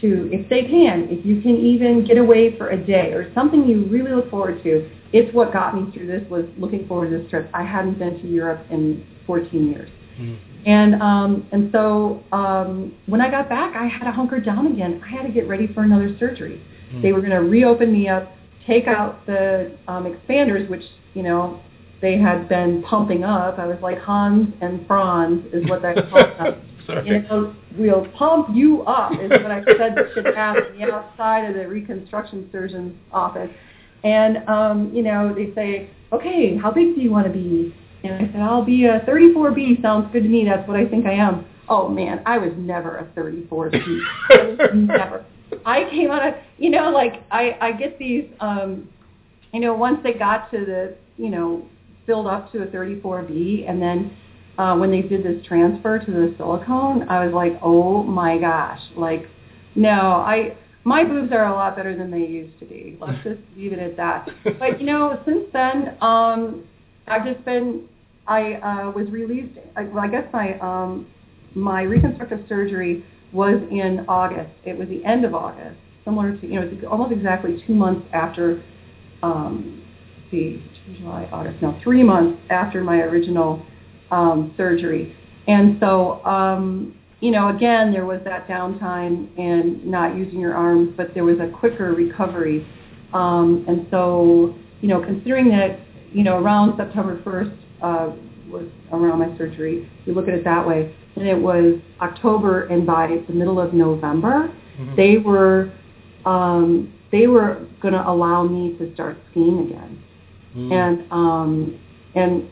[0.00, 3.66] to, if they can, if you can even get away for a day or something
[3.66, 7.18] you really look forward to, it's what got me through this was looking forward to
[7.18, 7.48] this trip.
[7.54, 9.88] I hadn't been to Europe in 14 years.
[10.20, 10.38] Mm.
[10.66, 15.00] And um, and so um, when I got back, I had to hunker down again.
[15.04, 16.60] I had to get ready for another surgery.
[16.92, 17.02] Mm.
[17.02, 20.82] They were going to reopen me up, take out the um, expanders, which
[21.14, 21.62] you know
[22.02, 23.58] they had been pumping up.
[23.58, 26.62] I was like Hans and Franz is what they called them.
[26.86, 27.06] Sorry.
[27.06, 31.54] You know, we'll pump you up is what I said should happen the outside of
[31.54, 33.50] the reconstruction surgeon's office.
[34.04, 37.74] And, um, you know, they say, okay, how big do you want to be?
[38.06, 39.82] And I said, I'll be a 34B.
[39.82, 40.44] Sounds good to me.
[40.44, 41.46] That's what I think I am.
[41.68, 44.74] Oh, man, I was never a 34B.
[44.74, 45.24] never.
[45.64, 48.88] I came out of, you know, like I, I get these, um,
[49.52, 51.66] you know, once they got to the, you know,
[52.04, 54.16] filled up to a 34B and then
[54.58, 58.80] uh, when they did this transfer to the silicone, I was like, oh my gosh,
[58.96, 59.26] like,
[59.74, 62.96] no, I my boobs are a lot better than they used to be.
[63.00, 64.28] Let's just leave it at that.
[64.58, 66.64] But you know, since then, um,
[67.06, 67.88] I've just been.
[68.26, 69.58] I uh, was released.
[69.76, 71.06] I, well, I guess my um,
[71.54, 74.50] my reconstructive surgery was in August.
[74.64, 78.06] It was the end of August, similar to you know, it's almost exactly two months
[78.12, 78.62] after
[79.22, 79.82] um,
[80.30, 80.60] the
[80.98, 83.64] July, August, no, three months after my original
[84.10, 85.16] um, surgery.
[85.48, 90.92] And so, um, you know, again, there was that downtime and not using your arms,
[90.96, 92.66] but there was a quicker recovery.
[93.12, 95.80] Um, and so, you know, considering that,
[96.12, 98.12] you know, around September 1st uh,
[98.48, 102.86] was around my surgery, You look at it that way, and it was October, and
[102.86, 104.96] by the middle of November, mm-hmm.
[104.96, 105.72] they were
[106.24, 110.02] um, they were going to allow me to start skiing again.
[110.56, 110.72] Mm-hmm.
[110.72, 111.80] And um,
[112.14, 112.48] and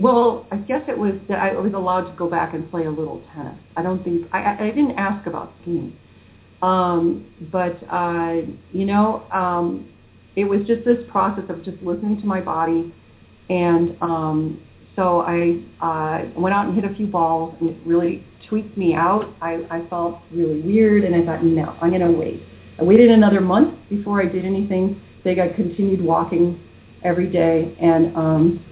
[0.00, 2.90] well, I guess it was that I was allowed to go back and play a
[2.90, 3.58] little tennis.
[3.76, 5.96] I don't think I, I didn't ask about skiing,
[6.60, 9.88] um, but uh, you know, um,
[10.34, 12.92] it was just this process of just listening to my body,
[13.48, 14.62] and um,
[14.96, 18.94] so I uh, went out and hit a few balls, and it really tweaked me
[18.94, 19.34] out.
[19.40, 22.42] I, I felt really weird, and I thought, no, I'm going to wait.
[22.78, 25.38] I waited another month before I did anything big.
[25.38, 26.60] I continued walking
[27.04, 28.64] every day, and um,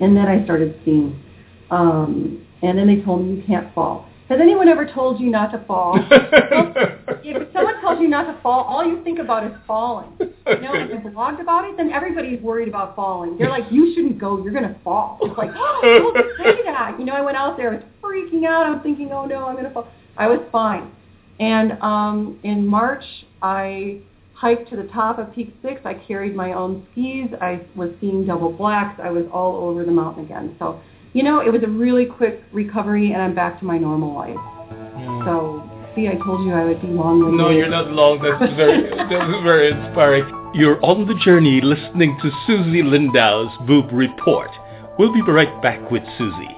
[0.00, 1.22] and then I started skiing.
[1.70, 4.08] Um, and then they told me you can't fall.
[4.28, 5.98] Has anyone ever told you not to fall?
[7.22, 10.12] if someone tells you not to fall, all you think about is falling.
[10.46, 13.36] You know, if I blogged about it, then everybody's worried about falling.
[13.36, 14.40] They're like, you shouldn't go.
[14.44, 15.18] You're going to fall.
[15.20, 16.94] It's like, oh, don't say that.
[17.00, 17.72] You know, I went out there.
[17.72, 18.64] I was freaking out.
[18.64, 19.88] I'm thinking, oh, no, I'm going to fall.
[20.16, 20.92] I was fine.
[21.40, 23.02] And um, in March,
[23.42, 23.98] I
[24.34, 25.80] hiked to the top of Peak 6.
[25.84, 27.28] I carried my own skis.
[27.40, 29.00] I was seeing double blacks.
[29.02, 30.54] I was all over the mountain again.
[30.58, 30.80] So,
[31.12, 34.36] you know, it was a really quick recovery, and I'm back to my normal life.
[34.36, 35.24] Mm.
[35.24, 37.40] So, see, I told you I would be long-winded.
[37.40, 38.20] No, you're not long.
[38.20, 40.52] That's very, that's very inspiring.
[40.54, 44.50] You're on the journey listening to Susie Lindau's Boob Report.
[44.98, 46.54] We'll be right back with Susie.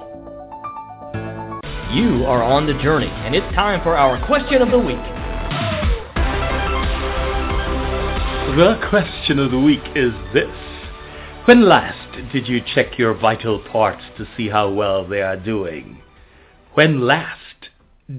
[1.95, 4.97] You are on the journey, and it's time for our question of the week.
[8.55, 10.53] The question of the week is this.
[11.45, 16.01] When last did you check your vital parts to see how well they are doing?
[16.73, 17.39] When last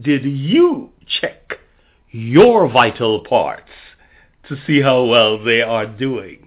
[0.03, 0.91] did you
[1.21, 1.59] check
[2.11, 3.71] your vital parts
[4.49, 6.45] to see how well they are doing?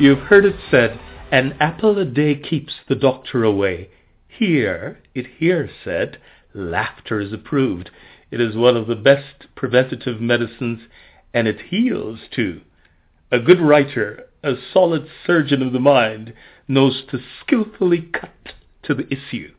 [0.00, 0.98] You've heard it said,
[1.30, 3.90] an apple a day keeps the doctor away.
[4.26, 6.18] Here, it here said,
[6.52, 7.90] laughter is approved.
[8.32, 10.80] It is one of the best preventative medicines,
[11.32, 12.62] and it heals too.
[13.30, 16.34] A good writer, a solid surgeon of the mind,
[16.68, 18.30] knows to skillfully cut
[18.84, 19.52] to the issue.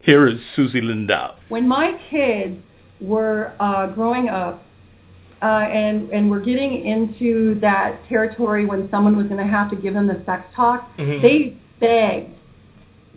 [0.00, 1.34] Here is Susie Lindau.
[1.48, 2.58] When my kids
[3.00, 4.62] were uh, growing up,
[5.42, 9.76] uh, and and we're getting into that territory when someone was going to have to
[9.76, 10.88] give them the sex talk.
[10.96, 11.20] Mhm.
[11.20, 12.30] They begged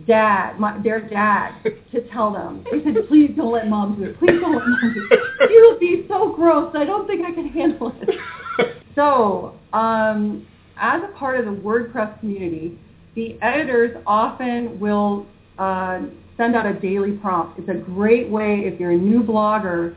[0.06, 1.54] dad, my, their dad,
[1.92, 2.66] to tell them.
[2.72, 4.20] They said, "Please don't let mom do it.
[4.20, 5.20] Please don't let mom do it.
[5.52, 6.74] It would be so gross.
[6.76, 10.46] I don't think I can handle it." So, um,
[10.76, 12.78] as a part of the WordPress community,
[13.16, 15.26] the editors often will
[15.58, 16.02] uh,
[16.36, 17.60] send out a daily prompt.
[17.60, 19.96] It's a great way if you're a new blogger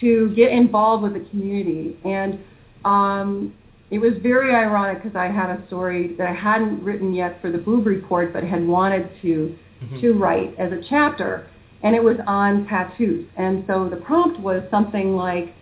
[0.00, 1.98] to get involved with the community.
[2.06, 2.38] And
[2.86, 3.54] um,
[3.90, 7.52] it was very ironic because I had a story that I hadn't written yet for
[7.52, 9.58] the Boob Report, but had wanted to
[10.00, 11.46] to write as a chapter,
[11.82, 13.28] and it was on tattoos.
[13.36, 15.54] And so the prompt was something like,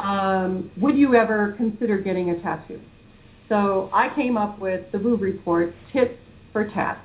[0.00, 2.80] um, "Would you ever consider getting a tattoo?"
[3.48, 6.18] So I came up with the Boob Report, tits
[6.52, 7.00] for tats.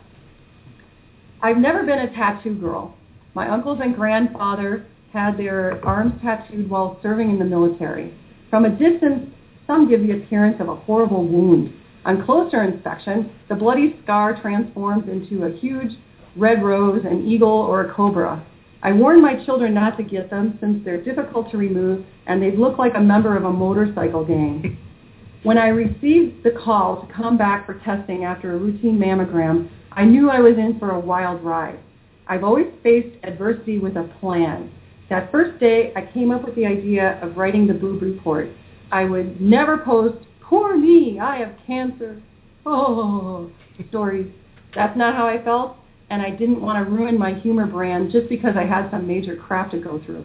[1.42, 2.96] I've never been a tattoo girl.
[3.34, 8.14] My uncles and grandfather had their arms tattooed while serving in the military.
[8.50, 9.30] From a distance,
[9.68, 11.74] some give the appearance of a horrible wound.
[12.06, 15.92] On closer inspection, the bloody scar transforms into a huge
[16.36, 18.46] red rose, an eagle, or a cobra.
[18.84, 22.52] I warn my children not to get them since they're difficult to remove and they
[22.52, 24.78] look like a member of a motorcycle gang.
[25.44, 30.04] When I received the call to come back for testing after a routine mammogram, I
[30.04, 31.80] knew I was in for a wild ride.
[32.28, 34.70] I've always faced adversity with a plan.
[35.10, 38.50] That first day, I came up with the idea of writing the boob report.
[38.92, 42.22] I would never post, poor me, I have cancer,
[42.66, 43.50] oh,
[43.90, 44.32] stories.
[44.76, 45.78] That's not how I felt,
[46.14, 49.36] and I didn't want to ruin my humor brand just because I had some major
[49.36, 50.24] crap to go through.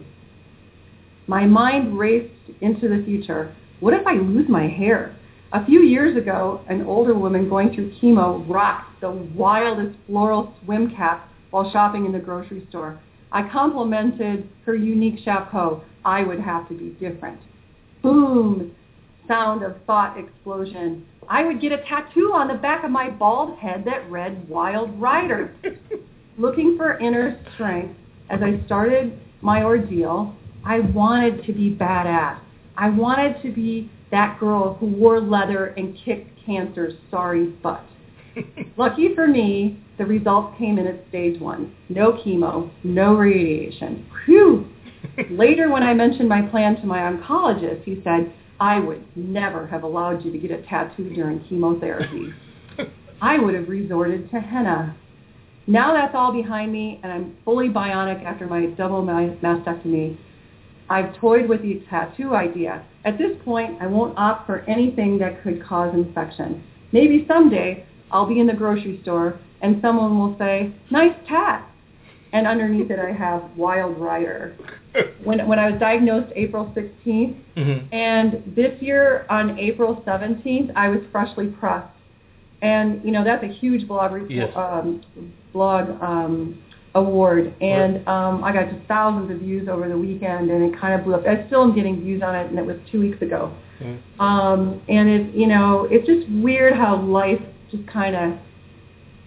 [1.25, 2.31] My mind raced
[2.61, 3.55] into the future.
[3.79, 5.15] What if I lose my hair?
[5.51, 10.93] A few years ago, an older woman going through chemo rocked the wildest floral swim
[10.95, 13.01] cap while shopping in the grocery store.
[13.31, 15.83] I complimented her unique chapeau.
[16.05, 17.39] I would have to be different.
[18.03, 18.75] Boom!
[19.27, 21.03] Sound of thought explosion.
[21.29, 24.99] I would get a tattoo on the back of my bald head that read Wild
[24.99, 25.53] Rider.
[26.39, 27.95] Looking for inner strength,
[28.31, 32.39] as I started my ordeal, I wanted to be badass.
[32.75, 37.83] I wanted to be that girl who wore leather and kicked cancer's sorry butt.
[38.77, 41.75] Lucky for me, the results came in at stage one.
[41.89, 44.09] No chemo, no radiation.
[44.25, 44.67] Whew!
[45.29, 49.83] Later, when I mentioned my plan to my oncologist, he said, I would never have
[49.83, 52.33] allowed you to get a tattoo during chemotherapy.
[53.21, 54.95] I would have resorted to henna.
[55.67, 60.17] Now that's all behind me, and I'm fully bionic after my double ma- mastectomy.
[60.89, 62.83] I've toyed with the tattoo idea.
[63.05, 66.63] At this point, I won't opt for anything that could cause infection.
[66.91, 71.69] Maybe someday I'll be in the grocery store and someone will say, nice tat.
[72.33, 74.55] And underneath it I have Wild Rider.
[75.23, 77.83] When, when I was diagnosed April 16th, Mhm.
[77.93, 81.87] and this year on April 17th, I was freshly pressed.
[82.61, 84.51] And, you know, that's a huge blog, report, Yes.
[84.55, 85.01] um,
[85.53, 86.57] blog um,
[86.95, 87.53] award.
[87.61, 91.03] And um, I got just thousands of views over the weekend, and it kind of
[91.05, 91.25] blew up.
[91.27, 93.51] I still am getting views on it, and it was two weeks ago.
[93.81, 93.97] Mm.
[94.19, 98.33] Um, and it, you know, it's just weird how life just kind of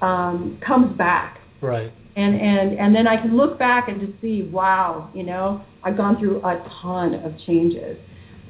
[0.08, 1.92] um, comes back Right.
[2.16, 5.96] And and and then I can look back and just see, wow, you know, I've
[5.96, 7.96] gone through a ton of changes.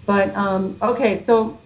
[0.07, 1.59] But um, okay, so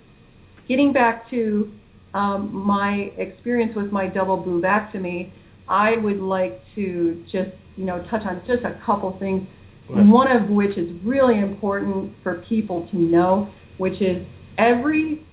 [0.68, 1.72] getting back to
[2.12, 5.30] um, my experience with my double boobectomy,
[5.68, 9.46] I would like to just you know touch on just a couple things.
[9.88, 10.04] Right.
[10.04, 14.26] One of which is really important for people to know, which is
[14.58, 15.26] every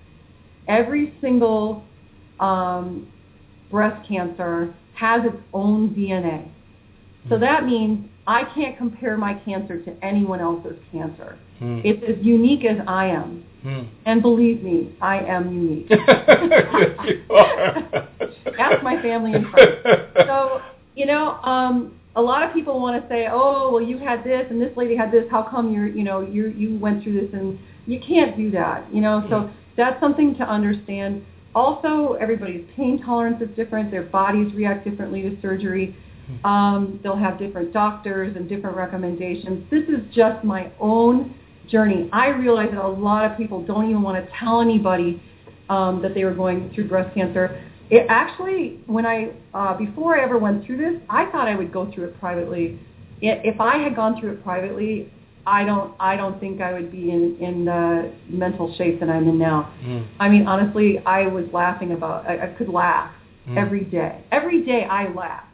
[0.67, 1.83] every single
[2.39, 3.11] um,
[3.69, 6.49] breast cancer has its own DNA.
[7.29, 11.37] So that means I can't compare my cancer to anyone else's cancer.
[11.59, 11.79] Hmm.
[11.83, 13.45] It's as unique as I am.
[13.63, 13.81] Hmm.
[14.05, 15.87] And believe me, I am unique.
[15.89, 18.09] Yes, you are.
[18.59, 19.77] Ask my family and friends.
[20.27, 20.61] So,
[20.95, 24.45] you know, um, a lot of people want to say, oh, well, you had this
[24.49, 25.23] and this lady had this.
[25.31, 28.93] How come you're, you know, you you went through this and you can't do that,
[28.93, 29.25] you know?
[29.29, 31.25] So that's something to understand.
[31.55, 33.91] Also, everybody's pain tolerance is different.
[33.91, 35.95] Their bodies react differently to surgery.
[36.43, 39.69] Um, they'll have different doctors and different recommendations.
[39.69, 41.35] This is just my own
[41.69, 42.09] journey.
[42.11, 45.21] I realize that a lot of people don't even want to tell anybody
[45.69, 47.61] um, that they were going through breast cancer.
[47.89, 51.71] It actually, when I uh, before I ever went through this, I thought I would
[51.71, 52.79] go through it privately.
[53.21, 55.12] If I had gone through it privately,
[55.45, 59.27] I don't I don't think I would be in in the mental shape that I'm
[59.27, 59.73] in now.
[59.83, 60.07] Mm.
[60.19, 62.25] I mean, honestly, I was laughing about.
[62.27, 63.11] I, I could laugh
[63.47, 63.57] mm.
[63.57, 64.23] every day.
[64.31, 65.47] Every day I laughed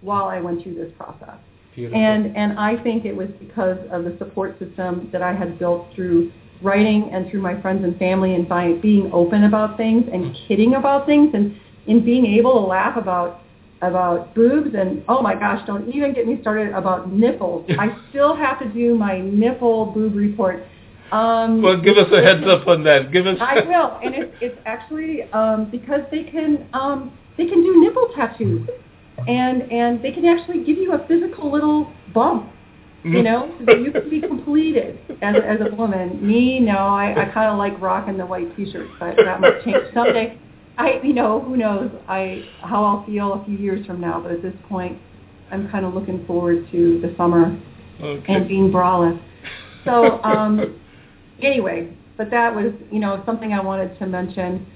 [0.00, 1.36] while I went through this process.
[1.74, 2.00] Beautiful.
[2.00, 5.88] And and I think it was because of the support system that I had built
[5.94, 6.32] through
[6.62, 10.48] writing and through my friends and family and by being open about things and mm.
[10.48, 11.56] kidding about things and
[11.86, 13.40] in being able to laugh about
[13.88, 17.68] about boobs and oh my gosh, don't even get me started about nipples.
[17.78, 20.64] I still have to do my nipple boob report.
[21.12, 23.12] Um, well, give us a heads up on that.
[23.12, 23.38] Give us.
[23.40, 28.10] I will, and it's it's actually um, because they can um, they can do nipple
[28.16, 28.68] tattoos
[29.28, 32.50] and and they can actually give you a physical little bump
[33.04, 36.26] you know, so that you can be completed as a, as a woman.
[36.26, 39.76] Me, no, I, I kind of like rocking the white t-shirts, but that might change
[39.92, 40.38] someday.
[40.76, 41.90] I, you know, who knows?
[42.08, 44.98] I how I'll feel a few years from now, but at this point,
[45.50, 47.58] I'm kind of looking forward to the summer
[48.02, 48.32] okay.
[48.32, 49.20] and being braless.
[49.84, 50.80] So, um,
[51.42, 54.66] anyway, but that was, you know, something I wanted to mention.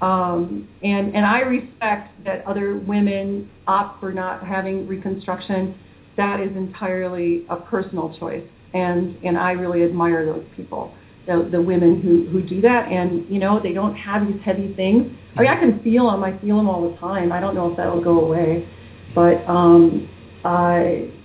[0.00, 5.76] Um, and, and I respect that other women opt for not having reconstruction.
[6.16, 8.44] That is entirely a personal choice.
[8.74, 10.94] And, and I really admire those people,
[11.28, 12.90] the, the women who, who do that.
[12.90, 15.06] And, you know, they don't have these heavy things.
[15.36, 16.24] I mean, I can feel them.
[16.24, 17.30] I feel them all the time.
[17.30, 18.68] I don't know if that will go away.
[19.14, 20.08] But um,
[20.44, 20.80] uh,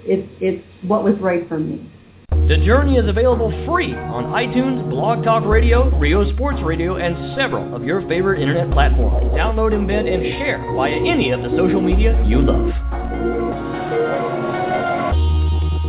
[0.06, 1.90] it's, it's what was right for me.
[2.30, 7.74] The Journey is available free on iTunes, Blog Talk Radio, Rio Sports Radio, and several
[7.74, 9.32] of your favorite internet platforms.
[9.32, 12.68] Download, embed, and share via any of the social media you love.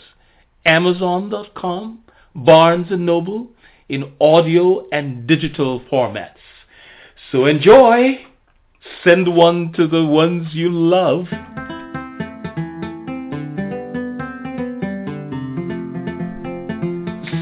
[0.65, 1.99] amazon.com,
[2.33, 3.49] Barnes & Noble,
[3.89, 6.35] in audio and digital formats.
[7.31, 8.25] So enjoy!
[9.03, 11.25] Send one to the ones you love.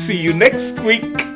[0.08, 1.27] See you next week.